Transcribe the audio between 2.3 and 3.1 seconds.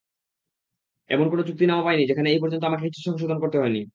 এই পর্যন্ত আমাকে কিছু